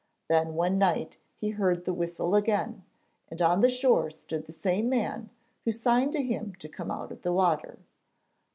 [0.29, 2.83] Then one night he heard the whistle again,
[3.29, 5.29] and on the shore stood the same man,
[5.63, 7.77] who signed to him to come out of the water.